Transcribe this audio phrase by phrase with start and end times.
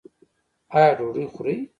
[0.75, 1.55] ایا ډوډۍ خورئ؟